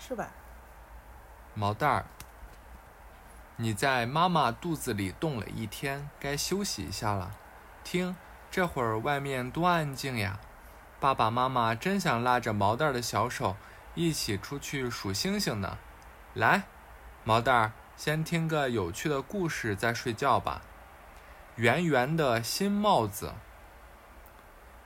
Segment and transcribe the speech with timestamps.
[0.00, 0.28] 是吧？
[1.54, 2.06] 毛蛋儿，
[3.56, 7.36] 你在妈妈肚子里冻了一天，该休息一下了。
[7.84, 8.16] 听，
[8.50, 10.40] 这会儿外面多安静呀！
[10.98, 13.56] 爸爸妈妈真想拉着毛蛋儿的小手，
[13.94, 15.78] 一起出去数星星呢。
[16.34, 16.62] 来，
[17.24, 20.62] 毛蛋儿，先听个有趣的故事再睡觉吧。
[21.56, 23.34] 圆圆的新帽子。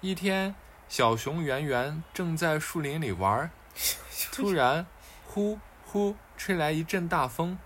[0.00, 0.54] 一天，
[0.88, 3.50] 小熊圆圆正在树林里玩，
[4.32, 4.86] 突然，
[5.36, 7.58] 呼呼吹来一阵大风，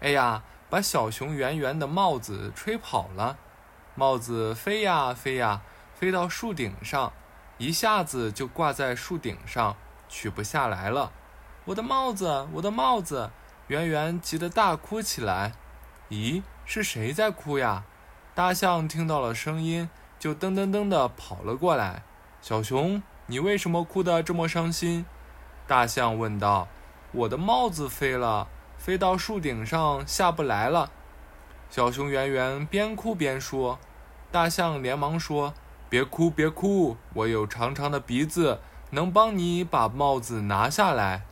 [0.00, 3.38] 哎呀，把小熊圆圆的帽子吹跑了。
[3.94, 5.62] 帽子飞呀飞呀，
[5.94, 7.12] 飞到树顶上，
[7.58, 9.76] 一下子就挂在树顶上，
[10.08, 11.12] 取不下来了。
[11.66, 13.30] 我的帽子，我的帽子！
[13.68, 15.52] 圆圆急得大哭起来。
[16.10, 17.84] 咦，是谁在哭呀？
[18.34, 19.88] 大象听到了声音。
[20.18, 22.02] 就噔噔噔地跑了过来。
[22.40, 25.06] 小熊，你为什么哭得这么伤心？
[25.68, 26.66] 大象问道。
[27.12, 30.90] 我的帽子飞了，飞到树顶上下不来了。
[31.70, 33.78] 小熊圆圆边哭边说。
[34.30, 35.54] 大象连忙说
[35.88, 41.22] ：“别哭，别哭，我有长长的鼻子，能帮你把帽子拿下来。”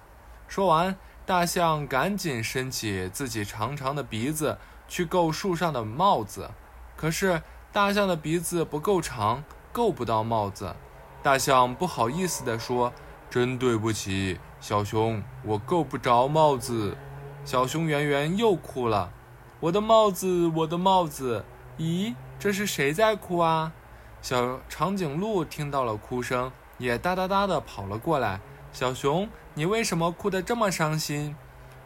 [0.47, 6.51] 说完，大象赶紧伸起自己长长的鼻子去够树上的帽子，
[6.97, 7.43] 可是。
[7.73, 10.75] 大象的鼻子不够长，够不到帽子。
[11.23, 12.93] 大象不好意思地说
[13.31, 16.97] ：“真对不起，小熊，我够不着帽子。”
[17.45, 19.13] 小熊圆圆又哭了
[19.61, 21.45] ：“我的帽子，我的帽子！”
[21.79, 23.73] 咦，这是谁在哭啊？
[24.21, 28.41] 小长颈鹿听到了哭声，也哒哒哒地跑了过来。
[28.73, 31.37] 小熊，你为什么哭得这么伤心？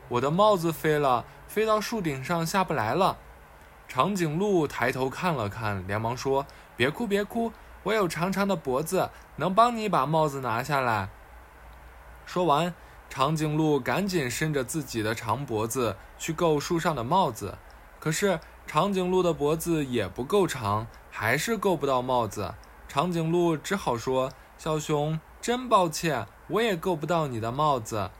[0.08, 3.18] 我的帽子飞了，飞到树顶上下不来了。
[3.86, 7.52] 长颈鹿抬头看了看，连忙说：“别哭，别哭，
[7.84, 11.10] 我有长长的脖子，能帮你把帽子拿下来。”
[12.26, 12.74] 说完，
[13.08, 17.58] 长颈鹿赶紧伸着自己的长脖子去够树上的帽子。
[18.00, 22.54] 可是，长颈鹿的脖子也不够长，还是够不到帽子。
[22.88, 28.10] 长颈鹿只好说：“小熊，真抱歉，我也够不到你的帽子。”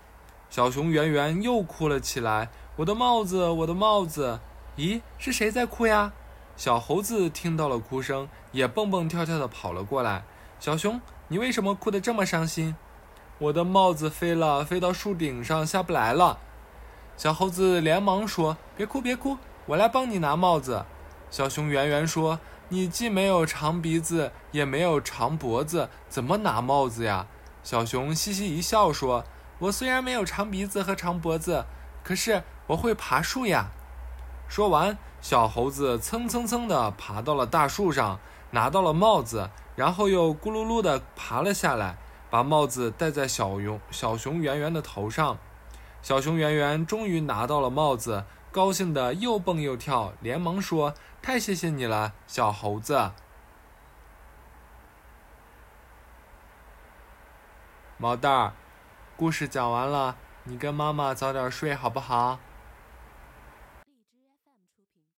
[0.51, 4.41] 小熊圆圆又哭了起来：“我的帽子，我的帽子！”
[4.77, 6.13] 咦，是谁在哭呀？
[6.57, 10.25] 小猴子听到了哭声，也蹦蹦跳跳地跑了过来。
[10.61, 12.77] 小熊，你为什么哭得这么伤心？
[13.45, 16.39] 我的帽子飞了，飞到树顶上下不来了。
[17.15, 20.87] 小猴子连忙说：“别哭，别哭，我来帮你拿帽子。”
[21.31, 22.39] 小熊圆圆说
[22.71, 27.27] ：“你既没有长鼻子，也没有长脖子，怎么拿帽子呀？”
[27.63, 29.25] 小熊嘻嘻一笑说
[29.61, 31.67] ：“我虽然没有长鼻子和长脖子，
[32.03, 33.73] 可是我会爬树呀。”
[34.49, 38.19] 说完，小猴子蹭蹭蹭地爬到了大树上，
[38.53, 41.97] 拿到了帽子，然后又咕噜噜地爬了下来，
[42.35, 45.39] 把帽子戴在小熊小熊圆圆的头上。
[46.03, 53.13] 小熊圆圆终于拿到了帽子，高兴的又蹦又跳，连忙说：“太谢谢你了，小猴子。”
[57.99, 58.53] 毛蛋儿，
[59.17, 62.41] 故事讲完了，你跟妈妈早点睡好不好？